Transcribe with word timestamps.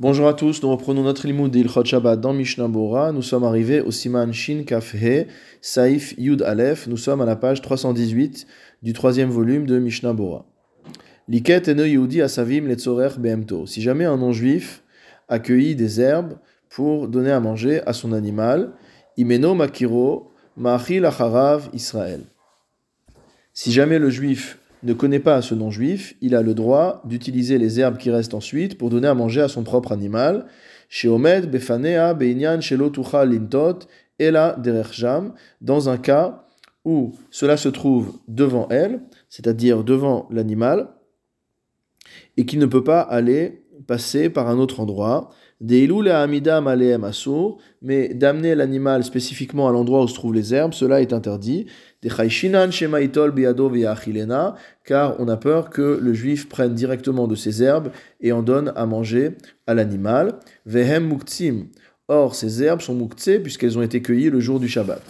Bonjour 0.00 0.28
à 0.28 0.34
tous, 0.34 0.62
nous 0.62 0.70
reprenons 0.70 1.02
notre 1.02 1.26
limoud 1.26 1.50
d'Ilchot 1.50 1.84
Shabbat 1.84 2.20
dans 2.20 2.32
Mishnah 2.32 2.68
Bora. 2.68 3.10
Nous 3.10 3.20
sommes 3.20 3.42
arrivés 3.42 3.80
au 3.80 3.90
Siman 3.90 4.32
Shin 4.32 4.62
Kaf 4.64 4.94
He, 4.94 5.26
Saif 5.60 6.14
Yud 6.16 6.40
Aleph. 6.42 6.86
Nous 6.86 6.96
sommes 6.96 7.20
à 7.20 7.24
la 7.24 7.34
page 7.34 7.62
318 7.62 8.46
du 8.84 8.92
troisième 8.92 9.28
volume 9.28 9.66
de 9.66 9.80
Mishnah 9.80 10.12
Bora. 10.12 10.46
Liket 11.26 11.66
Yehudi 11.66 12.18
letzorer 12.18 13.18
behemto. 13.18 13.66
Si 13.66 13.82
jamais 13.82 14.04
un 14.04 14.16
non-juif 14.16 14.84
accueillit 15.28 15.74
des 15.74 16.00
herbes 16.00 16.38
pour 16.68 17.08
donner 17.08 17.32
à 17.32 17.40
manger 17.40 17.82
à 17.84 17.92
son 17.92 18.12
animal, 18.12 18.74
imeno 19.16 19.56
makiro 19.56 20.30
ma'achil 20.56 21.06
acharav 21.06 21.70
Israël. 21.72 22.20
Si 23.52 23.72
jamais 23.72 23.98
le 23.98 24.10
juif 24.10 24.60
ne 24.82 24.92
connaît 24.92 25.20
pas 25.20 25.42
ce 25.42 25.54
non-juif, 25.54 26.14
il 26.20 26.34
a 26.34 26.42
le 26.42 26.54
droit 26.54 27.02
d'utiliser 27.04 27.58
les 27.58 27.80
herbes 27.80 27.98
qui 27.98 28.10
restent 28.10 28.34
ensuite 28.34 28.78
pour 28.78 28.90
donner 28.90 29.08
à 29.08 29.14
manger 29.14 29.40
à 29.40 29.48
son 29.48 29.64
propre 29.64 29.92
animal. 29.92 30.46
Sheomed 30.88 31.50
befanea 31.50 32.14
beinyan 32.14 32.60
shelo 32.60 32.90
lintot 33.24 33.80
ela 34.18 34.56
derechjam, 34.58 35.34
dans 35.60 35.88
un 35.88 35.96
cas 35.96 36.44
où 36.84 37.14
cela 37.30 37.56
se 37.56 37.68
trouve 37.68 38.18
devant 38.28 38.68
elle, 38.70 39.00
c'est-à-dire 39.28 39.84
devant 39.84 40.26
l'animal, 40.30 40.88
et 42.36 42.46
qu'il 42.46 42.58
ne 42.58 42.66
peut 42.66 42.84
pas 42.84 43.00
aller 43.00 43.64
passer 43.86 44.30
par 44.30 44.48
un 44.48 44.58
autre 44.58 44.80
endroit. 44.80 45.30
Mais 45.60 45.86
d'amener 48.14 48.54
l'animal 48.54 49.02
spécifiquement 49.02 49.68
à 49.68 49.72
l'endroit 49.72 50.04
où 50.04 50.08
se 50.08 50.14
trouvent 50.14 50.34
les 50.34 50.54
herbes, 50.54 50.72
cela 50.72 51.00
est 51.00 51.12
interdit. 51.12 51.66
Car 54.84 55.16
on 55.18 55.28
a 55.28 55.36
peur 55.36 55.70
que 55.70 55.98
le 56.00 56.14
juif 56.14 56.48
prenne 56.48 56.74
directement 56.74 57.26
de 57.26 57.34
ces 57.34 57.62
herbes 57.62 57.90
et 58.20 58.30
en 58.30 58.42
donne 58.42 58.72
à 58.76 58.86
manger 58.86 59.32
à 59.66 59.74
l'animal. 59.74 60.38
Vehem 60.64 61.08
muktzim. 61.08 61.66
Or, 62.06 62.34
ces 62.34 62.62
herbes 62.62 62.80
sont 62.80 62.94
muktse 62.94 63.42
puisqu'elles 63.42 63.76
ont 63.76 63.82
été 63.82 64.00
cueillies 64.00 64.30
le 64.30 64.40
jour 64.40 64.60
du 64.60 64.68
Shabbat. 64.68 65.02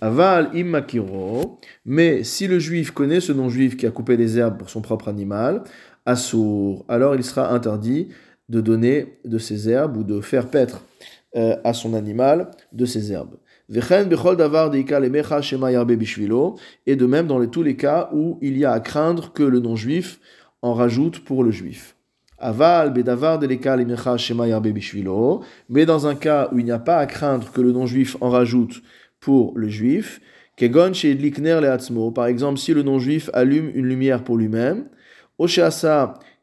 Aval 0.00 0.50
immakiro. 0.54 1.58
Mais 1.84 2.24
si 2.24 2.46
le 2.48 2.58
juif 2.58 2.90
connaît 2.90 3.20
ce 3.20 3.32
non-juif 3.32 3.76
qui 3.76 3.86
a 3.86 3.90
coupé 3.90 4.16
des 4.16 4.38
herbes 4.38 4.58
pour 4.58 4.68
son 4.68 4.80
propre 4.80 5.08
animal, 5.08 5.62
assour, 6.06 6.84
alors 6.88 7.14
il 7.14 7.22
sera 7.22 7.52
interdit 7.52 8.08
de 8.48 8.60
donner 8.60 9.18
de 9.24 9.38
ces 9.38 9.68
herbes 9.68 9.96
ou 9.96 10.04
de 10.04 10.20
faire 10.20 10.48
paître 10.48 10.84
euh, 11.36 11.56
à 11.64 11.72
son 11.72 11.94
animal 11.94 12.50
de 12.72 12.84
ces 12.84 13.12
herbes. 13.12 13.36
Et 13.68 13.76
de 16.96 17.06
même 17.06 17.26
dans 17.26 17.46
tous 17.46 17.62
les 17.62 17.76
cas 17.76 18.10
où 18.12 18.38
il 18.42 18.58
y 18.58 18.64
a 18.64 18.72
à 18.72 18.80
craindre 18.80 19.32
que 19.32 19.42
le 19.42 19.60
non-juif 19.60 20.20
en 20.60 20.74
rajoute 20.74 21.24
pour 21.24 21.42
le 21.42 21.50
juif. 21.50 21.96
Mais 25.68 25.86
dans 25.86 26.06
un 26.06 26.14
cas 26.14 26.48
où 26.52 26.58
il 26.58 26.64
n'y 26.66 26.70
a 26.70 26.78
pas 26.78 26.98
à 26.98 27.06
craindre 27.06 27.50
que 27.52 27.62
le 27.62 27.72
non-juif 27.72 28.16
en 28.20 28.28
rajoute 28.28 28.82
pour 29.18 29.56
le 29.56 29.68
juif, 29.68 30.20
par 32.14 32.26
exemple 32.26 32.58
si 32.58 32.74
le 32.74 32.82
non-juif 32.82 33.30
allume 33.32 33.70
une 33.74 33.86
lumière 33.86 34.22
pour 34.22 34.36
lui-même, 34.36 34.84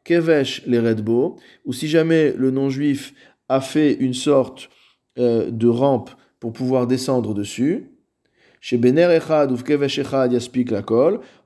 kevesh 0.04 0.62
les 0.66 0.78
redbo, 0.78 1.36
ou 1.64 1.72
si 1.72 1.88
jamais 1.88 2.32
le 2.36 2.50
non-juif 2.50 3.14
a 3.48 3.60
fait 3.60 3.94
une 3.94 4.14
sorte 4.14 4.70
euh, 5.18 5.50
de 5.50 5.68
rampe 5.68 6.10
pour 6.40 6.52
pouvoir 6.52 6.86
descendre 6.86 7.34
dessus, 7.34 7.92
chez 8.60 8.78
Bener 8.78 9.08
Echad 9.16 9.50
ou 9.50 9.56
Kevesh 9.56 9.98
Echad 9.98 10.32
yaspik 10.32 10.70
la 10.70 10.82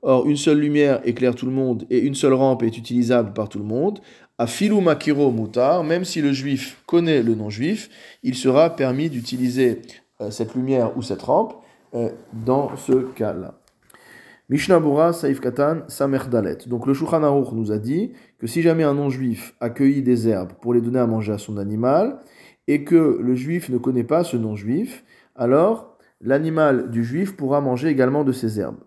or 0.03 0.27
une 0.27 0.37
seule 0.37 0.59
lumière 0.59 1.01
éclaire 1.05 1.34
tout 1.34 1.47
le 1.47 1.53
monde 1.53 1.87
et 1.89 1.99
une 1.99 2.15
seule 2.15 2.34
rampe 2.34 2.62
est 2.62 2.77
utilisable 2.77 3.33
par 3.33 3.49
tout 3.49 3.59
le 3.59 3.65
monde, 3.65 4.01
à 4.39 4.47
filou 4.47 4.81
makiro 4.83 5.33
mutar, 5.33 5.83
même 5.83 6.05
si 6.05 6.21
le 6.21 6.33
juif 6.33 6.83
connaît 6.87 7.23
le 7.23 7.34
non-juif, 7.34 7.89
il 8.23 8.34
sera 8.34 8.77
permis 8.77 9.09
d'utiliser 9.09 9.81
euh, 10.21 10.31
cette 10.31 10.55
lumière 10.55 10.97
ou 10.97 11.03
cette 11.03 11.23
rampe 11.23 11.55
euh, 11.95 12.11
dans 12.33 12.77
ce 12.77 12.93
cas-là. 12.93 13.59
Mishnah 14.49 15.12
Saif 15.12 15.41
Katan 15.41 15.83
Dalet. 16.31 16.59
Donc 16.67 16.87
le 16.87 16.95
Shulchan 16.95 17.25
Aruch 17.25 17.53
nous 17.53 17.73
a 17.73 17.79
dit 17.79 18.12
que 18.39 18.47
si 18.47 18.62
jamais 18.62 18.84
un 18.84 18.95
non-juif 18.95 19.55
accueillit 19.61 20.03
des 20.03 20.29
herbes 20.29 20.53
pour 20.61 20.73
les 20.73 20.81
donner 20.81 21.01
à 21.01 21.07
manger 21.07 21.33
à 21.33 21.39
son 21.39 21.57
animal, 21.57 22.21
et 22.69 22.85
que 22.85 23.19
le 23.21 23.35
juif 23.35 23.69
ne 23.69 23.79
connaît 23.79 24.05
pas 24.05 24.25
ce 24.25 24.37
non-juif, 24.37 25.05
alors 25.35 25.99
l'animal 26.21 26.91
du 26.91 27.05
juif 27.05 27.37
pourra 27.37 27.61
manger 27.61 27.89
également 27.89 28.25
de 28.25 28.33
ces 28.33 28.61
herbes. 28.61 28.81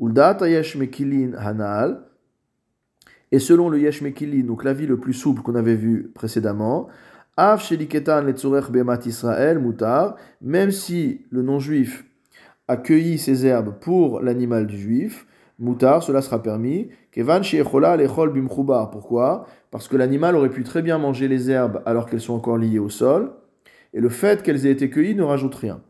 Uldat 0.00 0.38
Mekilin 0.76 1.32
Hanal, 1.38 2.04
et 3.30 3.38
selon 3.38 3.68
le 3.68 3.78
Yesh 3.80 4.02
Mekilin, 4.02 4.46
donc 4.46 4.64
l'avis 4.64 4.86
le 4.86 4.98
plus 4.98 5.12
souple 5.12 5.42
qu'on 5.42 5.54
avait 5.54 5.74
vu 5.74 6.10
précédemment, 6.14 6.88
Av 7.36 7.60
Sheliketan 7.62 8.26
Israël 9.06 9.60
Mutar, 9.60 10.16
même 10.40 10.72
si 10.72 11.24
le 11.30 11.42
non-juif 11.42 12.04
accueilli 12.68 13.18
ces 13.18 13.46
herbes 13.46 13.74
pour 13.80 14.20
l'animal 14.20 14.66
du 14.66 14.78
juif, 14.78 15.26
moutar, 15.58 16.02
cela 16.02 16.22
sera 16.22 16.42
permis. 16.42 16.90
Kevan 17.10 17.40
lechol 17.40 18.32
Pourquoi? 18.92 19.46
Parce 19.70 19.88
que 19.88 19.96
l'animal 19.96 20.36
aurait 20.36 20.50
pu 20.50 20.62
très 20.62 20.82
bien 20.82 20.98
manger 20.98 21.28
les 21.28 21.50
herbes 21.50 21.82
alors 21.86 22.06
qu'elles 22.06 22.20
sont 22.20 22.34
encore 22.34 22.58
liées 22.58 22.78
au 22.78 22.90
sol, 22.90 23.32
et 23.94 24.00
le 24.00 24.08
fait 24.08 24.42
qu'elles 24.42 24.66
aient 24.66 24.72
été 24.72 24.90
cueillies 24.90 25.14
ne 25.14 25.22
rajoute 25.22 25.54
rien. 25.54 25.80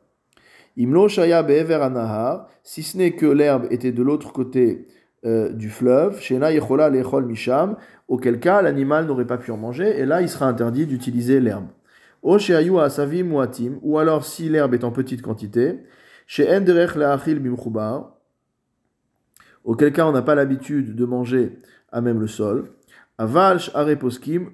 Imlo 0.77 1.09
shaya 1.09 1.43
be'ever 1.43 1.75
anahar, 1.83 2.49
si 2.63 2.83
ce 2.83 2.97
n'est 2.97 3.13
que 3.13 3.27
l'herbe 3.27 3.67
était 3.71 3.93
de 3.93 4.03
l'autre 4.03 4.33
côté 4.33 4.87
euh, 5.27 5.53
du 5.53 5.69
fleuve, 5.69 6.21
shena 6.21 6.53
yechola 6.53 6.89
lechol 6.91 7.27
misham, 7.27 7.77
auquel 8.07 8.39
cas 8.39 8.63
l'animal 8.63 9.07
n'aurait 9.07 9.27
pas 9.27 9.39
pu 9.39 9.51
en 9.51 9.57
manger, 9.57 9.99
et 9.99 10.07
là 10.07 10.23
il 10.23 10.29
sera 10.29 10.47
interdit 10.47 10.87
d'utiliser 10.87 11.41
l'herbe. 11.41 11.67
O 12.23 12.37
asavim 12.37 13.33
ou 13.83 13.99
alors 13.99 14.25
si 14.25 14.49
l'herbe 14.49 14.75
est 14.75 14.85
en 14.85 14.91
petite 14.91 15.23
quantité, 15.23 15.81
chez 16.29 16.55
Enderech 16.55 16.95
Laachil 16.95 17.41
Bimchubar, 17.41 18.13
auquel 19.65 19.93
cas 19.93 20.07
on 20.07 20.13
n'a 20.13 20.23
pas 20.23 20.37
l'habitude 20.37 20.95
de 20.95 21.05
manger 21.05 21.59
à 21.91 22.01
même 22.01 22.21
le 22.21 22.29
sol. 22.29 22.71
Are 23.19 23.59
Poskim. 23.99 24.51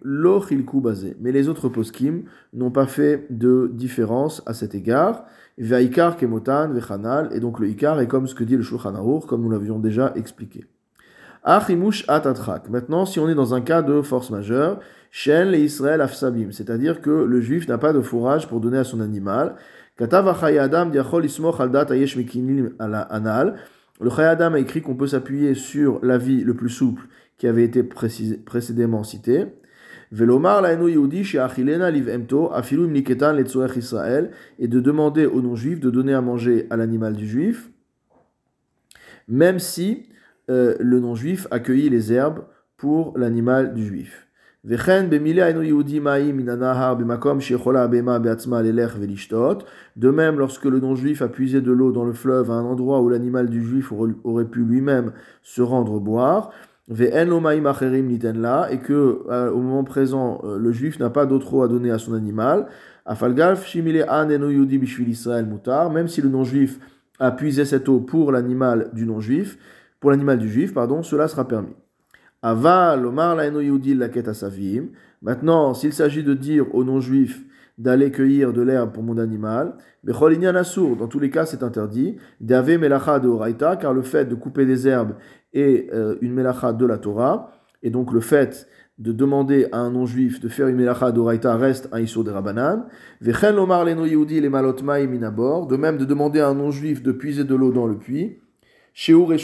Mais 1.20 1.32
les 1.32 1.48
autres 1.48 1.68
Poskim 1.68 2.22
n'ont 2.54 2.70
pas 2.70 2.86
fait 2.86 3.26
de 3.28 3.70
différence 3.74 4.42
à 4.46 4.54
cet 4.54 4.74
égard. 4.74 5.26
Vaikar 5.58 6.16
Kemotan 6.16 6.72
Vechanal, 6.72 7.28
et 7.32 7.40
donc 7.40 7.60
le 7.60 7.68
Ikar 7.68 8.00
est 8.00 8.06
comme 8.06 8.26
ce 8.26 8.34
que 8.34 8.44
dit 8.44 8.56
le 8.56 8.62
Shulchan 8.62 9.20
comme 9.28 9.42
nous 9.42 9.50
l'avions 9.50 9.78
déjà 9.78 10.12
expliqué. 10.16 10.64
Achimush 11.42 12.04
Atatrak. 12.08 12.70
Maintenant, 12.70 13.04
si 13.04 13.20
on 13.20 13.28
est 13.28 13.34
dans 13.34 13.52
un 13.52 13.60
cas 13.60 13.82
de 13.82 14.00
force 14.00 14.30
majeure, 14.30 14.80
Shen 15.10 15.50
le 15.50 15.58
Israël 15.58 16.00
Afsabim, 16.00 16.50
c'est-à-dire 16.50 17.00
que 17.00 17.10
le 17.10 17.40
juif 17.40 17.68
n'a 17.68 17.78
pas 17.78 17.92
de 17.92 18.00
fourrage 18.00 18.48
pour 18.48 18.60
donner 18.60 18.78
à 18.78 18.84
son 18.84 19.00
animal, 19.00 19.56
le 24.00 24.10
Chayadam 24.10 24.54
a 24.54 24.58
écrit 24.58 24.82
qu'on 24.82 24.96
peut 24.96 25.06
s'appuyer 25.06 25.54
sur 25.54 26.04
l'avis 26.04 26.42
le 26.42 26.54
plus 26.54 26.68
souple 26.68 27.06
qui 27.38 27.46
avait 27.46 27.62
été 27.62 27.84
précédemment 27.84 29.04
cité. 29.04 29.46
Et 30.10 30.16
de 34.68 34.80
demander 34.80 35.26
aux 35.26 35.42
non-juifs 35.42 35.80
de 35.80 35.90
donner 35.90 36.14
à 36.14 36.20
manger 36.20 36.66
à 36.70 36.76
l'animal 36.76 37.14
du 37.14 37.26
juif, 37.28 37.70
même 39.28 39.58
si 39.60 40.08
euh, 40.50 40.74
le 40.80 41.00
non-juif 41.00 41.46
accueillit 41.50 41.88
les 41.88 42.12
herbes 42.12 42.44
pour 42.76 43.16
l'animal 43.16 43.74
du 43.74 43.86
juif. 43.86 44.23
De 44.64 44.76
même, 50.10 50.38
lorsque 50.38 50.64
le 50.64 50.80
non-juif 50.80 51.20
a 51.20 51.28
puisé 51.28 51.60
de 51.60 51.70
l'eau 51.70 51.92
dans 51.92 52.06
le 52.06 52.14
fleuve 52.14 52.50
à 52.50 52.54
un 52.54 52.64
endroit 52.64 53.02
où 53.02 53.10
l'animal 53.10 53.50
du 53.50 53.62
juif 53.62 53.92
aurait 53.92 54.46
pu 54.46 54.64
lui-même 54.64 55.12
se 55.42 55.60
rendre 55.60 56.00
boire, 56.00 56.50
et 56.88 56.94
que 58.78 59.18
euh, 59.28 59.50
au 59.50 59.60
moment 59.60 59.84
présent, 59.84 60.40
euh, 60.44 60.58
le 60.58 60.72
juif 60.72 60.98
n'a 60.98 61.10
pas 61.10 61.26
d'autre 61.26 61.52
eau 61.52 61.62
à 61.62 61.68
donner 61.68 61.90
à 61.90 61.98
son 61.98 62.14
animal, 62.14 62.66
même 63.06 63.18
si 66.08 66.22
le 66.22 66.30
non-juif 66.30 66.80
a 67.18 67.32
puisé 67.32 67.66
cette 67.66 67.86
eau 67.90 68.00
pour 68.00 68.32
l'animal 68.32 68.88
du 68.94 69.04
non-juif, 69.04 69.58
pour 70.00 70.10
l'animal 70.10 70.38
du 70.38 70.48
juif, 70.48 70.72
pardon, 70.72 71.02
cela 71.02 71.28
sera 71.28 71.46
permis. 71.46 71.76
Aval, 72.46 73.06
Omar 73.06 73.36
la 73.36 73.48
la 73.48 74.34
savim. 74.34 74.88
Maintenant, 75.22 75.72
s'il 75.72 75.94
s'agit 75.94 76.22
de 76.22 76.34
dire 76.34 76.74
aux 76.74 76.84
non-juifs 76.84 77.42
d'aller 77.78 78.10
cueillir 78.10 78.52
de 78.52 78.60
l'herbe 78.60 78.92
pour 78.92 79.02
mon 79.02 79.16
animal, 79.16 79.78
dans 80.04 81.08
tous 81.08 81.18
les 81.18 81.30
cas 81.30 81.46
c'est 81.46 81.62
interdit, 81.62 82.16
d'ave 82.42 82.76
melacha 82.76 83.18
de 83.18 83.28
oraita, 83.28 83.76
car 83.76 83.94
le 83.94 84.02
fait 84.02 84.26
de 84.26 84.34
couper 84.34 84.66
des 84.66 84.86
herbes 84.86 85.14
est 85.54 85.90
euh, 85.94 86.16
une 86.20 86.34
melacha 86.34 86.74
de 86.74 86.84
la 86.84 86.98
Torah, 86.98 87.50
et 87.82 87.88
donc 87.88 88.12
le 88.12 88.20
fait 88.20 88.68
de 88.98 89.12
demander 89.12 89.66
à 89.72 89.78
un 89.78 89.90
non-juif 89.90 90.38
de 90.38 90.48
faire 90.48 90.68
une 90.68 90.76
melacha 90.76 91.12
d'oraita 91.12 91.56
reste 91.56 91.88
un 91.92 92.00
issur 92.00 92.24
de 92.24 92.30
rabanan. 92.30 92.84
Vechen 93.22 93.56
lomar 93.56 93.86
leno 93.86 94.04
les 94.04 94.48
malotmaim 94.50 95.06
minabor, 95.06 95.66
de 95.66 95.76
même 95.76 95.96
de 95.96 96.04
demander 96.04 96.40
à 96.40 96.48
un 96.48 96.54
non-juif 96.54 97.02
de 97.02 97.10
puiser 97.10 97.44
de 97.44 97.54
l'eau 97.54 97.72
dans 97.72 97.86
le 97.86 97.96
puits. 97.96 98.38
Sheur 98.92 99.32
et 99.32 99.38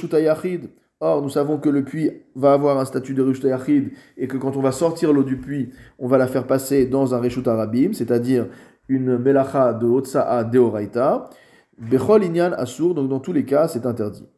Or, 1.03 1.23
nous 1.23 1.31
savons 1.31 1.57
que 1.57 1.71
le 1.71 1.83
puits 1.83 2.11
va 2.35 2.53
avoir 2.53 2.79
un 2.79 2.85
statut 2.85 3.15
de 3.15 3.23
Rishta 3.23 3.49
Yachid 3.49 3.93
et 4.19 4.29
que 4.29 4.37
quand 4.37 4.57
on 4.57 4.61
va 4.61 4.71
sortir 4.71 5.15
l'eau 5.15 5.23
du 5.23 5.39
puits, 5.39 5.71
on 5.99 6.07
va 6.07 6.19
la 6.19 6.27
faire 6.27 6.47
passer 6.47 6.85
dans 6.85 7.15
un 7.15 7.21
Reshut 7.21 7.49
Arabim, 7.49 7.95
c'est-à-dire 7.95 8.49
une 8.87 9.17
Melacha 9.17 9.73
de 9.73 9.87
Otsa'a 9.87 10.45
Deoraita. 10.45 11.31
Bechol 11.79 12.25
Inyan 12.25 12.53
Asur, 12.53 12.95
donc 12.95 13.09
dans 13.09 13.21
tous 13.21 13.33
les 13.33 13.47
cas, 13.47 13.67
c'est 13.67 13.87
interdit. 13.87 14.29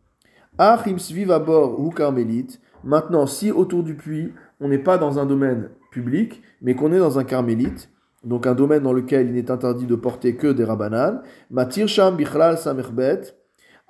Achim 0.56 0.99
Svivabor 0.99 1.81
ou 1.81 1.91
Carmélite. 1.91 2.61
Maintenant, 2.85 3.26
si 3.26 3.50
autour 3.50 3.82
du 3.82 3.97
puits, 3.97 4.32
on 4.61 4.69
n'est 4.69 4.79
pas 4.79 4.99
dans 4.99 5.19
un 5.19 5.26
domaine 5.26 5.70
public, 5.91 6.43
mais 6.61 6.75
qu'on 6.76 6.93
est 6.93 6.99
dans 6.99 7.19
un 7.19 7.25
carmélite, 7.25 7.91
donc 8.23 8.47
un 8.47 8.55
domaine 8.55 8.85
dans 8.85 8.93
lequel 8.93 9.26
il 9.26 9.32
n'est 9.32 9.50
interdit 9.50 9.87
de 9.87 9.97
porter 9.97 10.37
que 10.37 10.53
des 10.53 10.65
rabanan, 10.65 11.23
Matir 11.50 11.88
Sham 11.88 12.17
Bichlal 12.17 12.56
Samerbet, 12.56 13.35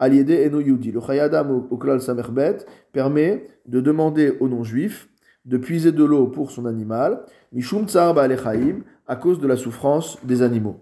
Aliede 0.03 0.45
Eno 0.45 0.61
Yudi. 0.61 0.91
Le 0.91 1.01
Chayadam 1.01 1.67
au 1.71 1.77
Klal 1.77 2.01
Samerbet 2.01 2.59
permet 2.93 3.47
de 3.67 3.81
demander 3.81 4.37
aux 4.41 4.49
non-juifs 4.49 5.09
de 5.45 5.57
puiser 5.57 5.93
de 5.93 6.03
l'eau 6.03 6.27
pour 6.27 6.51
son 6.51 6.67
animal, 6.67 7.21
Mishum 7.53 7.87
Tsar 7.87 8.13
Ba'alechaim, 8.13 8.81
à 9.07 9.15
cause 9.15 9.39
de 9.39 9.47
la 9.47 9.57
souffrance 9.57 10.19
des 10.25 10.43
animaux. 10.43 10.81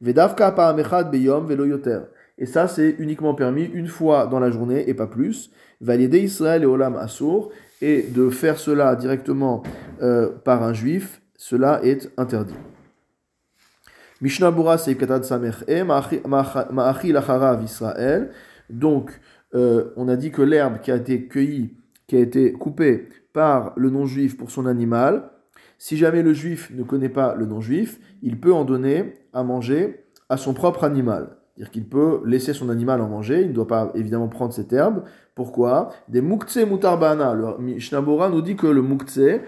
Vedavka 0.00 0.50
Beyom 1.04 1.46
Velo 1.46 1.66
Yoter. 1.66 2.00
Et 2.38 2.46
ça, 2.46 2.66
c'est 2.66 2.96
uniquement 2.98 3.34
permis 3.34 3.64
une 3.64 3.88
fois 3.88 4.26
dans 4.26 4.40
la 4.40 4.50
journée 4.50 4.88
et 4.88 4.94
pas 4.94 5.06
plus. 5.06 5.50
Valider 5.82 6.20
Israël 6.20 6.62
et 6.62 6.66
Olam 6.66 6.96
Assour. 6.96 7.50
Et 7.82 8.04
de 8.04 8.30
faire 8.30 8.58
cela 8.58 8.96
directement 8.96 9.62
euh, 10.00 10.30
par 10.30 10.62
un 10.62 10.72
juif, 10.72 11.20
cela 11.36 11.80
est 11.82 12.10
interdit. 12.16 12.54
Mishnah 14.20 14.50
Bura 14.50 14.78
Seikatad 14.78 15.24
Samer 15.24 15.64
E, 15.68 15.82
Ma'achi 15.82 17.12
Lacharav 17.12 17.62
Israël. 17.62 18.30
Donc, 18.70 19.10
euh, 19.54 19.92
on 19.96 20.08
a 20.08 20.16
dit 20.16 20.30
que 20.30 20.42
l'herbe 20.42 20.80
qui 20.80 20.90
a 20.90 20.96
été 20.96 21.26
cueillie, 21.26 21.76
qui 22.06 22.16
a 22.16 22.20
été 22.20 22.52
coupée 22.52 23.04
par 23.32 23.72
le 23.76 23.90
non-juif 23.90 24.36
pour 24.36 24.50
son 24.50 24.66
animal, 24.66 25.30
si 25.78 25.96
jamais 25.96 26.22
le 26.22 26.32
juif 26.32 26.70
ne 26.74 26.82
connaît 26.82 27.10
pas 27.10 27.34
le 27.34 27.46
non-juif, 27.46 28.00
il 28.22 28.40
peut 28.40 28.54
en 28.54 28.64
donner 28.64 29.14
à 29.34 29.42
manger 29.42 30.04
à 30.28 30.36
son 30.36 30.54
propre 30.54 30.84
animal. 30.84 31.36
C'est-à-dire 31.54 31.70
qu'il 31.70 31.88
peut 31.88 32.20
laisser 32.24 32.52
son 32.52 32.70
animal 32.70 33.00
en 33.00 33.08
manger, 33.08 33.42
il 33.42 33.48
ne 33.48 33.52
doit 33.52 33.66
pas 33.66 33.90
évidemment 33.94 34.28
prendre 34.28 34.52
cette 34.52 34.72
herbe. 34.72 35.04
Pourquoi? 35.34 35.90
Des 36.08 36.20
muktsé 36.20 36.66
mutarbana. 36.66 37.34
Le 37.34 37.58
Mishnabura 37.58 38.30
nous 38.30 38.42
dit 38.42 38.56
que 38.56 38.66
le 38.66 38.82
muktsé, 38.82 39.42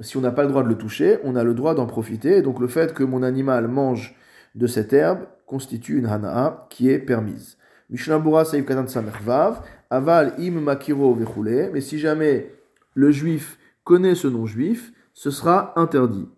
si 0.00 0.16
on 0.16 0.20
n'a 0.20 0.30
pas 0.30 0.42
le 0.42 0.48
droit 0.48 0.62
de 0.62 0.68
le 0.68 0.76
toucher, 0.76 1.18
on 1.24 1.36
a 1.36 1.44
le 1.44 1.54
droit 1.54 1.74
d'en 1.74 1.86
profiter. 1.86 2.38
Et 2.38 2.42
donc 2.42 2.60
le 2.60 2.68
fait 2.68 2.94
que 2.94 3.02
mon 3.02 3.22
animal 3.22 3.68
mange 3.68 4.14
de 4.54 4.66
cette 4.66 4.92
herbe 4.92 5.26
constitue 5.46 5.98
une 5.98 6.06
hana'a 6.06 6.66
qui 6.70 6.90
est 6.90 6.98
permise. 6.98 7.56
Mishnabura 7.90 8.44
saïf 8.44 8.66
katan 8.66 8.86
samervav, 8.86 9.62
aval 9.90 10.34
im 10.38 10.60
makiro 10.60 11.14
vechule. 11.14 11.70
Mais 11.72 11.80
si 11.80 11.98
jamais 11.98 12.52
le 12.94 13.10
juif 13.10 13.58
connaît 13.84 14.14
ce 14.14 14.28
non-juif, 14.28 14.92
ce 15.14 15.30
sera 15.30 15.72
interdit. 15.76 16.28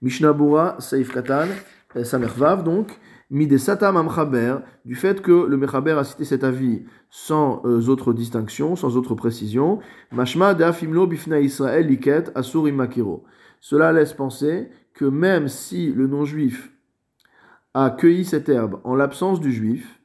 Mishnabura 0.00 0.76
saïf 0.80 1.12
katan 1.12 1.48
samervav 2.02 2.64
donc 2.64 2.98
satam 3.58 3.96
amchaber, 3.96 4.56
du 4.84 4.94
fait 4.94 5.20
que 5.20 5.46
le 5.46 5.56
mechaber 5.56 5.92
a 5.92 6.04
cité 6.04 6.24
cet 6.24 6.44
avis 6.44 6.84
sans 7.10 7.62
euh, 7.64 7.88
autre 7.88 8.12
distinction, 8.12 8.76
sans 8.76 8.96
autre 8.96 9.14
précision, 9.14 9.80
mashma 10.12 10.54
de 10.54 11.06
bifna 11.06 11.40
Israël 11.40 11.86
liket 11.86 12.30
asur 12.34 12.64
makiro. 12.72 13.24
Cela 13.60 13.92
laisse 13.92 14.12
penser 14.12 14.70
que 14.94 15.04
même 15.04 15.48
si 15.48 15.92
le 15.92 16.06
non-juif 16.06 16.72
a 17.74 17.90
cueilli 17.90 18.24
cette 18.24 18.48
herbe 18.48 18.80
en 18.84 18.94
l'absence 18.94 19.40
du 19.40 19.52
juif, 19.52 20.00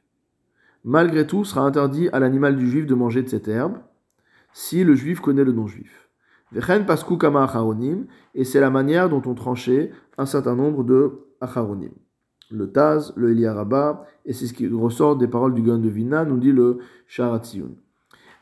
malgré 0.84 1.26
tout 1.26 1.44
sera 1.44 1.62
interdit 1.62 2.08
à 2.10 2.20
l'animal 2.20 2.56
du 2.56 2.68
juif 2.70 2.86
de 2.86 2.94
manger 2.94 3.22
de 3.22 3.28
cette 3.28 3.48
herbe, 3.48 3.78
si 4.52 4.84
le 4.84 4.94
juif 4.94 5.20
connaît 5.20 5.44
le 5.44 5.52
non-juif. 5.52 6.08
Vechen 6.52 6.86
pasku 6.86 7.16
kama 7.16 7.50
et 8.34 8.44
c'est 8.44 8.60
la 8.60 8.70
manière 8.70 9.08
dont 9.08 9.22
on 9.26 9.34
tranchait 9.34 9.90
un 10.18 10.26
certain 10.26 10.54
nombre 10.54 10.84
de 10.84 11.26
acharonim 11.40 11.90
le 12.50 12.70
Taz, 12.70 13.12
le 13.16 13.30
Eliaraba, 13.30 14.06
et 14.24 14.32
c'est 14.32 14.46
ce 14.46 14.52
qui 14.52 14.68
ressort 14.68 15.16
des 15.16 15.28
paroles 15.28 15.54
du 15.54 15.62
Gan 15.62 15.78
de 15.78 16.24
nous 16.24 16.38
dit 16.38 16.52
le 16.52 16.78
Sharatzion. 17.06 17.70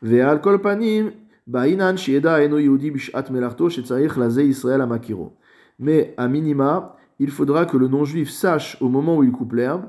Ve'al 0.02 0.40
kol 0.40 0.60
panim, 0.60 1.12
ba'inan 1.46 1.96
shieda 1.96 2.42
eno 2.42 2.58
yehudi 2.58 2.90
bishat 2.90 3.30
melarto 3.30 3.68
shetzarich 3.68 4.16
laze 4.16 4.44
Israël 4.44 4.80
amakiro. 4.80 5.36
Mais 5.78 6.14
à 6.16 6.28
minima, 6.28 6.96
il 7.18 7.30
faudra 7.30 7.66
que 7.66 7.76
le 7.76 7.88
non-juif 7.88 8.30
sache 8.30 8.76
au 8.80 8.88
moment 8.88 9.16
où 9.16 9.24
il 9.24 9.30
coupe 9.30 9.52
l'herbe 9.52 9.84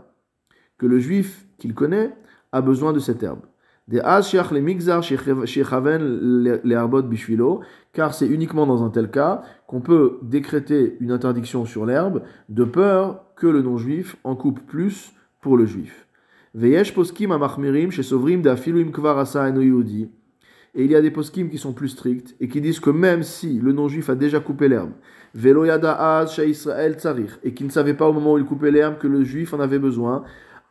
que 0.78 0.86
le 0.86 1.00
juif 1.00 1.46
qu'il 1.58 1.74
connaît 1.74 2.12
a 2.52 2.62
besoin 2.62 2.94
de 2.94 3.00
cette 3.00 3.24
herbe. 3.24 3.42
Car 3.92 4.24
c'est 8.14 8.28
uniquement 8.28 8.66
dans 8.66 8.84
un 8.84 8.90
tel 8.90 9.12
cas 9.12 9.42
qu'on 9.68 9.82
peut 9.82 10.20
décréter 10.22 10.96
une 11.02 11.12
interdiction 11.12 11.66
sur 11.66 11.86
l'herbe, 11.86 12.22
de 12.48 12.64
peur 12.64 13.26
que 13.36 13.48
le 13.48 13.62
non-juif 13.62 14.16
en 14.24 14.38
coupe 14.38 14.66
plus 14.66 15.12
pour 15.42 15.58
le 15.58 15.66
juif. 15.66 16.08
Veyesh 16.56 16.94
poskim 16.94 17.38
chez 17.90 18.04
sovrim 18.04 18.42
kvar 18.92 19.18
asa 19.18 19.50
Et 19.50 20.86
il 20.86 20.92
y 20.92 20.96
a 20.96 21.02
des 21.02 21.12
poskim 21.12 21.50
qui 21.50 21.58
sont 21.58 21.74
plus 21.74 21.90
stricts 21.90 22.36
et 22.40 22.48
qui 22.48 22.62
disent 22.62 22.80
que 22.80 22.90
même 22.90 23.24
si 23.24 23.60
le 23.60 23.74
non-juif 23.74 24.10
a 24.10 24.16
déjà 24.16 24.40
coupé 24.40 24.70
l'herbe, 24.70 24.92
velo 25.34 25.66
yada 25.66 26.20
az 26.20 26.38
Israël 26.38 26.96
tzarir, 26.96 27.40
et 27.44 27.54
qui 27.54 27.66
ne 27.66 27.70
savait 27.70 27.96
pas 27.96 28.08
au 28.08 28.14
moment 28.14 28.34
où 28.34 28.38
il 28.38 28.46
coupait 28.46 28.72
l'herbe 28.72 28.98
que 28.98 29.08
le 29.08 29.24
juif 29.24 29.54
en 29.54 29.60
avait 29.60 29.80
besoin, 29.80 30.24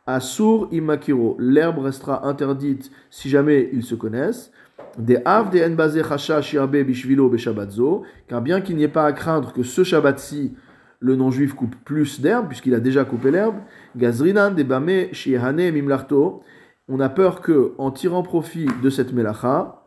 Asur 0.05 0.67
imakiro, 0.71 1.37
l'herbe 1.39 1.79
restera 1.79 2.27
interdite 2.27 2.91
si 3.09 3.29
jamais 3.29 3.69
ils 3.71 3.83
se 3.83 3.95
connaissent. 3.95 4.51
Des 4.97 5.19
av 5.25 5.49
de 5.49 5.59
enbaze 5.59 6.03
chacha 6.03 6.41
shirbe 6.41 6.83
bishvilo 6.83 7.29
beshabbatzo, 7.29 8.03
car 8.27 8.41
bien 8.41 8.59
qu'il 8.59 8.75
n'y 8.75 8.83
ait 8.83 8.89
pas 8.89 9.05
à 9.05 9.13
craindre 9.13 9.53
que 9.53 9.63
ce 9.63 9.83
Shabbat-ci, 9.83 10.53
le 10.99 11.15
non-juif 11.15 11.53
coupe 11.53 11.75
plus 11.85 12.19
d'herbe, 12.19 12.47
puisqu'il 12.47 12.75
a 12.75 12.79
déjà 12.79 13.05
coupé 13.05 13.31
l'herbe. 13.31 13.55
Gazrinan 13.95 14.51
de 14.51 14.63
bame 14.63 15.13
shiehane 15.13 15.71
mimlarto, 15.71 16.41
on 16.89 16.99
a 16.99 17.09
peur 17.09 17.41
que, 17.41 17.73
en 17.77 17.91
tirant 17.91 18.23
profit 18.23 18.67
de 18.81 18.89
cette 18.89 19.13
melacha, 19.13 19.85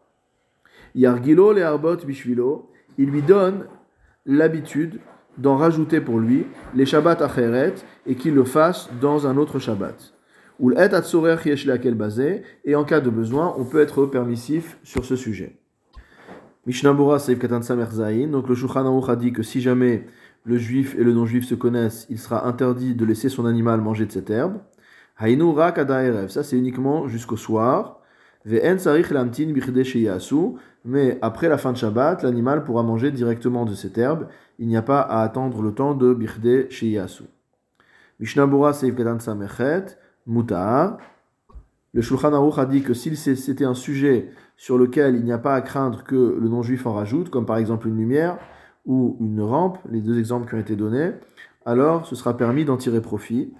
yargilo 0.95 1.53
le 1.53 1.65
arbot 1.65 1.97
bishvilo, 2.07 2.71
il 2.97 3.11
lui 3.11 3.23
donne 3.23 3.67
l'habitude 4.25 4.99
d'en 5.39 5.57
rajouter 5.57 6.01
pour 6.01 6.19
lui 6.19 6.47
les 6.75 6.87
Shabbat 6.87 7.23
acheret 7.23 7.75
et 8.07 8.15
qu'il 8.15 8.35
le 8.35 8.45
fasse 8.45 8.89
dans 9.01 9.27
un 9.27 9.37
autre 9.37 9.59
Shabbat. 9.59 10.13
Ou 10.59 10.73
et 10.73 12.75
en 12.75 12.85
cas 12.85 13.01
de 13.01 13.11
besoin, 13.11 13.55
on 13.59 13.65
peut 13.65 13.81
être 13.81 14.07
permissif 14.07 14.79
sur 14.83 15.05
ce 15.05 15.17
sujet. 15.17 15.59
Saif 16.69 17.39
Katan 17.39 17.63
Samer 17.63 18.27
donc 18.27 18.49
le 18.49 18.55
Shulchan 18.55 19.03
a 19.03 19.17
dit 19.17 19.33
que 19.33 19.43
si 19.43 19.61
jamais 19.61 20.07
le 20.45 20.57
juif 20.57 20.97
et 20.99 21.05
le 21.05 21.13
non-juif 21.13 21.45
se 21.45 21.55
connaissent, 21.55 22.07
il 22.09 22.19
sera 22.19 22.47
interdit 22.47 22.95
de 22.95 23.05
laisser 23.05 23.29
son 23.29 23.47
animal 23.47 23.81
manger 23.81 24.07
de 24.07 24.13
cette 24.13 24.31
herbe. 24.31 24.59
Hainu 25.19 25.53
Rak 25.53 25.79
ça 26.29 26.43
c'est 26.43 26.57
uniquement 26.57 27.09
jusqu'au 27.09 27.37
soir. 27.37 27.96
Mais 28.49 28.63
après 31.21 31.49
la 31.49 31.59
fin 31.59 31.73
de 31.73 31.77
Shabbat, 31.77 32.23
l'animal 32.23 32.63
pourra 32.63 32.85
manger 32.85 33.11
directement 33.11 33.65
de 33.65 33.75
cette 33.75 33.99
herbe. 33.99 34.29
Il 34.61 34.69
n'y 34.69 34.77
a 34.77 34.83
pas 34.83 35.01
à 35.01 35.23
attendre 35.23 35.63
le 35.63 35.73
temps 35.73 35.95
de 35.95 36.15
Birde 36.15 36.71
Sheyasu. 36.71 37.25
Mishnabura 38.21 38.73
Seif 38.73 38.95
Katan 38.95 39.19
Samechet, 39.19 39.99
Mutar. 40.29 40.99
Le 41.93 42.03
Shulchan 42.03 42.35
Aruch 42.35 42.59
a 42.59 42.67
dit 42.67 42.83
que 42.83 42.95
si 42.95 43.17
c'était 43.17 43.65
un 43.65 43.75
sujet 43.75 44.31
sur 44.57 44.79
lequel 44.79 45.17
il 45.17 45.25
n'y 45.25 45.33
a 45.33 45.39
pas 45.39 45.55
à 45.55 45.61
craindre 45.61 46.05
que 46.05 46.39
le 46.41 46.49
non-juif 46.49 46.87
en 46.87 46.93
rajoute, 46.93 47.31
comme 47.31 47.47
par 47.47 47.57
exemple 47.57 47.89
une 47.89 47.97
lumière 47.97 48.39
ou 48.85 49.17
une 49.21 49.41
rampe, 49.41 49.79
les 49.91 50.01
deux 50.01 50.21
exemples 50.21 50.49
qui 50.49 50.55
ont 50.55 50.61
été 50.61 50.77
donnés, 50.77 51.15
alors 51.65 52.07
ce 52.07 52.15
sera 52.15 52.37
permis 52.37 52.65
d'en 52.65 52.77
tirer 52.77 53.01
profit. 53.01 53.53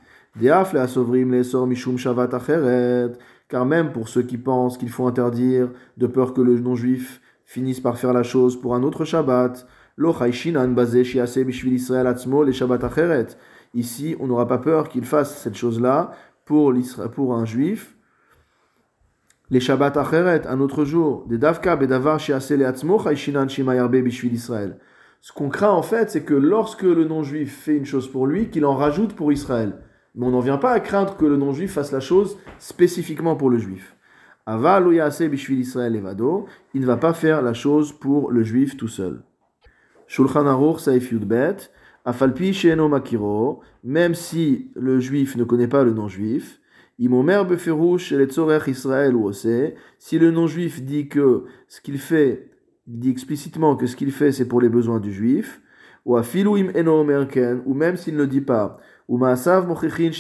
Car 3.49 3.65
même 3.65 3.93
pour 3.93 4.09
ceux 4.09 4.23
qui 4.23 4.39
pensent 4.39 4.77
qu'il 4.77 4.91
faut 4.91 5.07
interdire, 5.07 5.71
de 5.97 6.07
peur 6.07 6.35
que 6.35 6.41
le 6.41 6.59
non-juif 6.59 7.21
finisse 7.45 7.81
par 7.81 7.99
faire 7.99 8.13
la 8.13 8.23
chose 8.23 8.61
pour 8.61 8.75
un 8.75 8.83
autre 8.83 9.05
Shabbat, 9.05 9.67
Ici, 13.75 14.17
on 14.21 14.27
n'aura 14.27 14.47
pas 14.47 14.59
peur 14.59 14.89
qu'il 14.89 15.05
fasse 15.05 15.39
cette 15.39 15.55
chose-là 15.55 16.13
pour, 16.45 16.75
pour 17.15 17.35
un 17.35 17.45
juif. 17.47 17.97
Les 19.49 19.61
Shabbat 19.61 19.97
acheret, 19.97 20.47
un 20.47 20.61
autre 20.61 20.85
jour, 20.85 21.25
des 21.29 21.39
davka 21.39 21.77
bedavar 21.77 22.21
Israël. 22.21 24.79
Ce 25.23 25.33
qu'on 25.33 25.49
craint 25.49 25.71
en 25.71 25.83
fait, 25.83 26.11
c'est 26.11 26.25
que 26.25 26.35
lorsque 26.35 26.83
le 26.83 27.05
non-juif 27.05 27.63
fait 27.63 27.77
une 27.77 27.87
chose 27.87 28.11
pour 28.11 28.27
lui, 28.27 28.51
qu'il 28.51 28.67
en 28.67 28.75
rajoute 28.75 29.15
pour 29.15 29.33
Israël. 29.33 29.79
Mais 30.17 30.27
on 30.27 30.31
n'en 30.31 30.41
vient 30.41 30.57
pas 30.57 30.73
à 30.73 30.81
craindre 30.81 31.17
que 31.17 31.27
le 31.27 31.37
non-juif 31.37 31.73
fasse 31.73 31.93
la 31.93 32.01
chose 32.01 32.39
spécifiquement 32.59 33.37
pour 33.37 33.51
le 33.51 33.59
juif. 33.59 33.97
Ava 34.47 34.81
bishvil 34.81 35.61
Israël 35.61 35.93
levado, 35.93 36.47
il 36.73 36.81
ne 36.81 36.87
va 36.87 36.97
pas 36.97 37.13
faire 37.13 37.43
la 37.43 37.53
chose 37.53 37.93
pour 37.93 38.31
le 38.31 38.43
juif 38.43 38.77
tout 38.77 38.89
seul. 38.89 39.23
Shulchan 40.07 40.47
Aruch 40.47 40.81
Saif 40.81 41.11
Yudbet, 41.11 41.57
Afalpi 42.05 42.53
Sheno 42.53 42.89
Makiro, 42.89 43.61
même 43.83 44.15
si 44.15 44.71
le 44.75 45.01
juif 45.01 45.37
ne 45.37 45.45
connaît 45.45 45.69
pas 45.69 45.85
le 45.85 45.93
non-juif, 45.93 46.61
Imomer 46.99 47.43
beferush 47.47 48.15
Israël 48.69 49.15
ou 49.15 49.31
Si 49.33 50.19
le 50.19 50.31
non-juif 50.31 50.83
dit 50.83 51.09
que 51.09 51.45
ce 51.69 51.81
qu'il 51.81 51.99
fait, 51.99 52.51
dit 52.87 53.11
explicitement 53.11 53.77
que 53.77 53.87
ce 53.87 53.97
qu'il 53.97 54.13
fait 54.13 54.33
c'est 54.33 54.47
pour 54.49 54.61
les 54.61 54.71
besoins 54.71 55.01
du 55.01 55.13
juif, 55.13 55.61
ou 56.07 56.17
afilu 56.17 56.71
eno 56.75 57.05
ou 57.67 57.75
même 57.75 57.97
s'il 57.97 58.17
ne 58.17 58.25
dit 58.25 58.41
pas, 58.41 58.79
ou 59.09 59.19
maasav 59.19 59.67
mochichin 59.67 60.11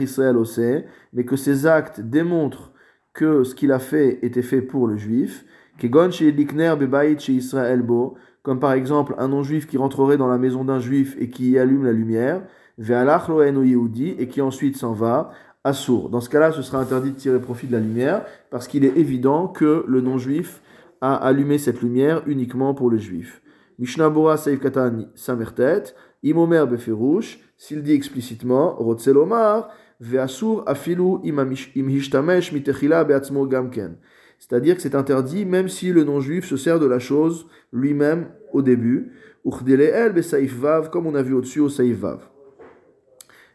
Israël 0.00 0.84
mais 1.12 1.24
que 1.24 1.36
ses 1.36 1.66
actes 1.66 2.00
démontrent 2.00 2.72
que 3.12 3.44
ce 3.44 3.54
qu'il 3.54 3.72
a 3.72 3.78
fait 3.78 4.18
était 4.22 4.42
fait 4.42 4.62
pour 4.62 4.86
le 4.86 4.96
juif, 4.96 5.44
kegon 5.78 6.10
Israël 6.10 7.82
bo, 7.82 8.14
comme 8.42 8.60
par 8.60 8.72
exemple 8.72 9.14
un 9.18 9.28
non-juif 9.28 9.66
qui 9.66 9.76
rentrerait 9.76 10.16
dans 10.16 10.28
la 10.28 10.38
maison 10.38 10.64
d'un 10.64 10.80
juif 10.80 11.16
et 11.18 11.28
qui 11.28 11.50
y 11.50 11.58
allume 11.58 11.84
la 11.84 11.92
lumière, 11.92 12.42
et 12.78 14.28
qui 14.28 14.40
ensuite 14.40 14.76
s'en 14.76 14.92
va, 14.92 15.32
assour. 15.64 16.08
Dans 16.08 16.22
ce 16.22 16.30
cas-là, 16.30 16.52
ce 16.52 16.62
sera 16.62 16.78
interdit 16.78 17.10
de 17.10 17.16
tirer 17.16 17.40
profit 17.40 17.66
de 17.66 17.72
la 17.72 17.80
lumière, 17.80 18.24
parce 18.50 18.66
qu'il 18.66 18.84
est 18.84 18.96
évident 18.96 19.48
que 19.48 19.84
le 19.86 20.00
non-juif 20.00 20.62
a 21.02 21.14
allumé 21.14 21.58
cette 21.58 21.82
lumière 21.82 22.22
uniquement 22.26 22.72
pour 22.74 22.90
le 22.90 22.98
juif. 22.98 23.42
Mishnah 23.80 24.10
Bora 24.10 24.36
Saif 24.36 24.60
Katan 24.60 25.06
Samertet, 25.14 25.94
Imomer 26.22 26.66
Beferush, 26.66 27.40
s'il 27.56 27.82
dit 27.82 27.94
explicitement, 27.94 28.74
Rotzelomar, 28.76 29.70
Veasur 30.00 30.64
Afilu 30.66 31.20
Im 31.24 31.42
Mitechila 31.46 33.04
Beatzmo 33.04 33.46
Gamken. 33.46 33.96
C'est-à-dire 34.38 34.76
que 34.76 34.82
c'est 34.82 34.94
interdit 34.94 35.46
même 35.46 35.70
si 35.70 35.94
le 35.94 36.04
non-juif 36.04 36.44
se 36.44 36.58
sert 36.58 36.78
de 36.78 36.84
la 36.84 36.98
chose 36.98 37.46
lui-même 37.72 38.26
au 38.52 38.60
début. 38.60 39.12
Uchdeleel 39.46 40.12
Besaif 40.12 40.54
Vav, 40.58 40.90
comme 40.90 41.06
on 41.06 41.14
a 41.14 41.22
vu 41.22 41.32
au-dessus 41.32 41.60
au 41.60 41.70
Saif 41.70 42.00
Vav. 42.00 42.28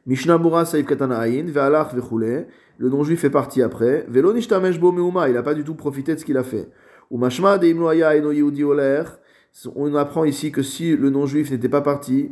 Mishnah 0.08 0.40
Bura 0.40 0.66
Saif 0.66 0.88
Katanaïn, 0.88 1.46
Ve'alach 1.52 1.94
Ve'chule, 1.94 2.48
le 2.80 2.90
non-juif 2.90 3.24
est 3.26 3.30
parti 3.30 3.62
après, 3.62 4.08
Velo 4.10 4.34
Nishtamesh 4.34 4.80
Bo 4.80 4.92
Meuma, 4.92 5.30
il 5.30 5.36
n'a 5.36 5.44
pas 5.44 5.54
du 5.54 5.64
tout 5.64 5.76
profité 5.76 6.16
de 6.16 6.20
ce 6.20 6.26
qu'il 6.26 6.38
a 6.38 6.44
fait. 6.44 6.68
Ou 7.12 7.20
Mashma 7.20 7.60
Oler, 7.60 9.04
on 9.76 9.96
apprend 9.96 10.26
ici 10.26 10.52
que 10.52 10.62
si 10.62 10.96
le 10.96 11.10
non-juif 11.10 11.52
n'était 11.52 11.70
pas 11.70 11.82
parti, 11.82 12.32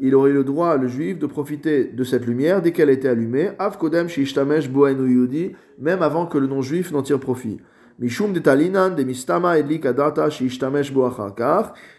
il 0.00 0.14
aurait 0.14 0.32
le 0.32 0.44
droit, 0.44 0.76
le 0.76 0.86
juif, 0.86 1.18
de 1.18 1.26
profiter 1.26 1.84
de 1.84 2.04
cette 2.04 2.24
lumière 2.24 2.62
dès 2.62 2.70
qu'elle 2.70 2.90
était 2.90 3.08
allumée, 3.08 3.50
même 5.78 6.02
avant 6.02 6.26
que 6.26 6.38
le 6.38 6.46
non-juif 6.46 6.92
n'en 6.92 7.02
tire 7.02 7.18
profit. 7.18 7.58
De 7.98 8.06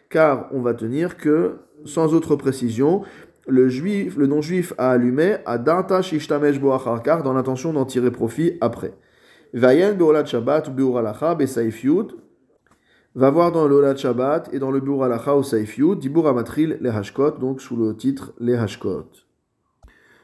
car 0.10 0.48
on 0.52 0.62
va 0.62 0.74
tenir 0.74 1.18
que 1.18 1.56
sans 1.84 2.14
autre 2.14 2.36
précision, 2.38 3.04
le 3.48 3.68
juif, 3.68 4.16
le 4.16 4.28
non-juif 4.28 4.74
a 4.78 4.92
allumé 4.92 5.38
à 5.46 5.58
danta 5.58 6.02
shishtamesh 6.02 6.60
boacharkar 6.62 7.24
dans 7.24 7.34
l'intention 7.34 7.74
d'en 7.74 7.84
tirer 7.86 8.12
profit 8.12 8.58
après. 8.62 8.94
Vayen 9.54 9.94
beolat 9.94 10.26
shabbat 10.26 10.68
ou 10.68 10.72
beuralacha 10.72 11.36
besaif 11.36 11.84
yud. 11.84 12.14
Va 13.16 13.32
voir 13.32 13.52
dans 13.52 13.68
le 13.68 13.96
Shabbat 13.96 14.54
et 14.54 14.60
dans 14.60 14.70
le 14.70 14.80
beuralacha 14.80 15.36
ou 15.36 15.42
saif 15.42 15.80
yud, 15.80 15.98
dibur 15.98 16.28
amatril 16.28 16.78
le 16.80 16.90
hashkot, 16.92 17.40
donc 17.40 17.60
sous 17.60 17.76
le 17.76 17.96
titre 17.96 18.34
les 18.40 18.54
hashkot. 18.54 19.10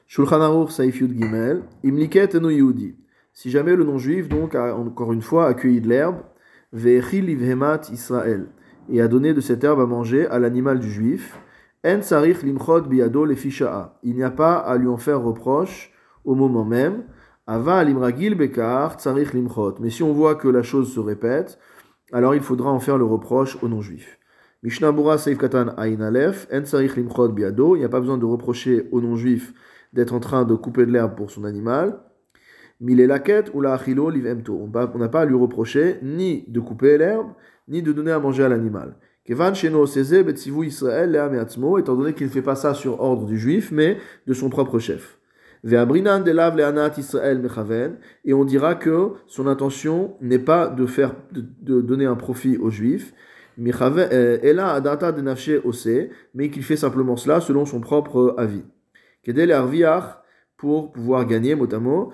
Shulchan 0.05 0.41
Aruch 0.41 0.70
saif 0.70 1.01
yud 1.01 1.17
gimel, 1.17 1.63
imliket 1.84 2.36
eno 2.36 2.51
yudi. 2.51 2.96
Si 3.34 3.50
jamais 3.50 3.75
le 3.75 3.84
non-juif, 3.84 4.29
donc, 4.29 4.53
a 4.53 4.75
encore 4.75 5.12
une 5.12 5.24
fois 5.24 5.48
accueilli 5.48 5.82
de 5.82 5.89
l'herbe, 5.89 6.17
ve'echil 6.74 7.27
ivhemat 7.27 7.89
Israël, 7.91 8.46
et 8.89 9.01
a 9.01 9.08
donné 9.08 9.34
de 9.34 9.41
cette 9.41 9.63
herbe 9.63 9.79
à 9.79 9.88
manger 9.88 10.27
à 10.27 10.38
l'animal 10.38 10.79
du 10.79 10.91
juif, 10.91 11.36
en 11.84 12.03
sarich 12.03 12.44
limchot 12.44 12.82
biado 12.82 13.25
le 13.25 13.36
Il 14.03 14.15
n'y 14.15 14.24
a 14.24 14.32
pas 14.32 14.58
à 14.58 14.77
lui 14.77 14.88
en 14.88 14.98
faire 14.98 15.22
reproche 15.22 15.91
au 16.24 16.36
moment 16.36 16.65
même. 16.65 17.03
Ava 17.47 17.83
limragil 17.83 18.35
bekar 18.35 18.97
tsarich 18.97 19.33
limchot. 19.33 19.75
Mais 19.79 19.91
si 19.91 20.01
on 20.01 20.13
voit 20.13 20.35
que 20.35 20.47
la 20.47 20.63
chose 20.63 20.91
se 20.91 20.99
répète, 20.99 21.59
alors 22.11 22.33
il 22.33 22.41
faudra 22.41 22.71
en 22.71 22.79
faire 22.79 22.97
le 22.97 23.05
reproche 23.05 23.57
au 23.61 23.67
non-juif. 23.67 24.17
Mishnah 24.63 24.91
Seif 25.19 25.37
Katan 25.37 25.75
En 25.77 26.65
Sarich 26.65 26.95
Limchot 26.95 27.29
Biado, 27.29 27.75
il 27.75 27.79
n'y 27.79 27.85
a 27.85 27.89
pas 27.89 27.99
besoin 27.99 28.17
de 28.17 28.25
reprocher 28.25 28.87
au 28.91 28.99
non-juif 28.99 29.53
d'être 29.93 30.13
en 30.13 30.19
train 30.19 30.43
de 30.43 30.55
couper 30.55 30.87
de 30.87 30.91
l'herbe 30.91 31.15
pour 31.15 31.29
son 31.29 31.43
animal. 31.43 31.99
Mile 32.81 33.05
Laket 33.05 33.51
ou 33.53 33.61
la 33.61 33.73
Achilo 33.73 34.09
Livemto. 34.09 34.59
On 34.59 34.97
n'a 34.97 35.09
pas 35.09 35.21
à 35.21 35.25
lui 35.25 35.35
reprocher 35.35 35.99
ni 36.01 36.45
de 36.47 36.59
couper 36.59 36.97
l'herbe, 36.97 37.27
ni 37.67 37.83
de 37.83 37.91
donner 37.91 38.11
à 38.11 38.19
manger 38.19 38.43
à 38.43 38.49
l'animal. 38.49 38.95
Kevan 39.23 39.53
Sheno 39.53 39.85
Seze 39.85 40.23
Betsivu 40.23 40.65
Israël 40.65 41.11
Leameatzmo, 41.11 41.77
étant 41.77 41.95
donné 41.95 42.13
qu'il 42.13 42.25
ne 42.25 42.31
fait 42.31 42.41
pas 42.41 42.55
ça 42.55 42.73
sur 42.73 42.99
ordre 43.01 43.25
du 43.25 43.37
juif, 43.37 43.71
mais 43.71 43.97
de 44.25 44.33
son 44.33 44.49
propre 44.49 44.79
chef. 44.79 45.19
Et 45.65 45.75
on 48.34 48.45
dira 48.45 48.75
que 48.75 49.13
son 49.25 49.48
intention 49.48 50.15
n'est 50.22 50.38
pas 50.38 50.67
de 50.67 50.86
faire, 50.86 51.15
de, 51.31 51.81
donner 51.81 52.05
un 52.05 52.15
profit 52.15 52.57
aux 52.57 52.69
juifs, 52.69 53.15
euh, 53.60 54.38
Ose, 55.63 55.89
mais 56.36 56.51
qu'il 56.51 56.63
fait 56.63 56.75
simplement 56.75 57.17
cela 57.17 57.41
selon 57.41 57.65
son 57.65 57.81
propre 57.81 58.36
avis. 58.38 58.62
Kedel 59.24 59.51
Arviach, 59.51 60.19
pour 60.55 60.91
pouvoir 60.91 61.25
gagner 61.25 61.55
mot 61.55 61.74
à 61.74 61.79
mot, 61.79 62.13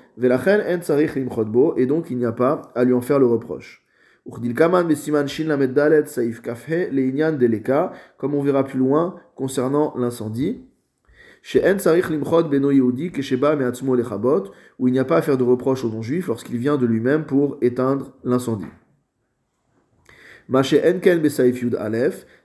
et 1.77 1.85
donc 1.85 2.09
il 2.09 2.17
n'y 2.17 2.25
a 2.25 2.31
pas 2.31 2.71
à 2.73 2.85
lui 2.85 2.93
en 2.93 3.01
faire 3.01 3.19
le 3.19 3.27
reproche. 3.27 3.83
Comme 8.17 8.35
on 8.35 8.41
verra 8.41 8.63
plus 8.63 8.79
loin 8.79 9.15
concernant 9.35 9.93
l'incendie. 9.97 10.70
Où 14.79 14.87
il 14.87 14.91
n'y 14.91 14.99
a 14.99 15.05
pas 15.05 15.17
à 15.17 15.21
faire 15.21 15.37
de 15.37 15.43
reproche 15.43 15.83
au 15.83 15.89
non-juif 15.89 16.27
lorsqu'il 16.27 16.57
vient 16.57 16.77
de 16.77 16.85
lui-même 16.85 17.25
pour 17.25 17.57
éteindre 17.61 18.13
l'incendie. 18.23 18.65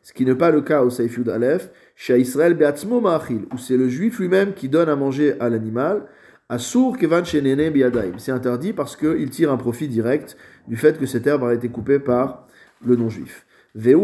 Ce 0.03 0.13
qui 0.13 0.25
n'est 0.25 0.35
pas 0.35 0.51
le 0.51 0.61
cas 0.63 0.83
au 0.83 0.91
Saif 0.91 1.17
Yud 1.17 1.29
Aleph, 1.29 1.71
chez 1.95 2.19
Israël 2.19 2.55
Beatzmo 2.55 3.01
Ma'achil, 3.01 3.47
où 3.53 3.59
c'est 3.59 3.77
le 3.77 3.89
juif 3.89 4.19
lui-même 4.19 4.55
qui 4.55 4.69
donne 4.69 4.89
à 4.89 4.97
manger 4.97 5.35
à 5.41 5.49
l'animal, 5.49 6.07
Asur 6.49 6.97
Kevan 6.97 7.25
Shenene 7.25 7.71
Biadaim. 7.71 8.19
C'est 8.19 8.31
interdit 8.31 8.73
parce 8.73 8.95
qu'il 8.95 9.31
tire 9.31 9.51
un 9.51 9.57
profit 9.57 9.89
direct 9.89 10.37
du 10.69 10.77
fait 10.77 10.99
que 10.99 11.07
cette 11.07 11.27
herbe 11.27 11.43
a 11.45 11.55
été 11.55 11.69
coupée 11.69 11.99
par 11.99 12.47
le 12.85 12.95
non-juif. 12.95 13.46
Veu. 13.77 14.01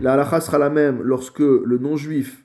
La 0.00 0.14
halacha 0.14 0.40
sera 0.40 0.58
la 0.58 0.70
même 0.70 1.00
lorsque 1.02 1.38
le 1.38 1.78
non-juif 1.78 2.44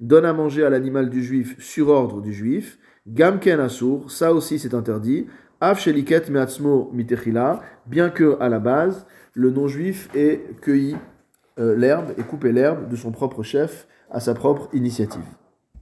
donne 0.00 0.24
à 0.24 0.32
manger 0.32 0.64
à 0.64 0.70
l'animal 0.70 1.08
du 1.08 1.22
juif 1.22 1.54
sur 1.60 1.88
ordre 1.88 2.20
du 2.20 2.32
juif. 2.32 2.78
Gamken 3.06 3.60
asur, 3.60 4.10
ça 4.10 4.32
aussi 4.32 4.58
c'est 4.58 4.74
interdit. 4.74 5.26
Av 5.60 5.78
sheliket 5.78 6.28
meatzmo 6.30 6.90
mitechila, 6.92 7.62
bien 7.86 8.10
que 8.10 8.36
à 8.40 8.48
la 8.48 8.58
base 8.58 9.06
le 9.34 9.50
non-juif 9.50 10.08
ait 10.14 10.40
cueilli 10.60 10.96
euh, 11.60 11.76
l'herbe 11.76 12.12
et 12.18 12.22
coupé 12.22 12.50
l'herbe 12.50 12.88
de 12.88 12.96
son 12.96 13.12
propre 13.12 13.42
chef 13.42 13.86
à 14.10 14.18
sa 14.18 14.34
propre 14.34 14.68
initiative. 14.72 15.24